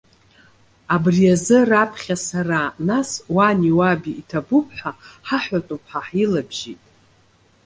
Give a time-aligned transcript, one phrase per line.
[0.95, 4.91] Абри азы раԥхьа сара, нас уани уаби иҭабуп ҳәа
[5.27, 6.81] ҳаҳәатәуп ҳәа ҳилабжьеит.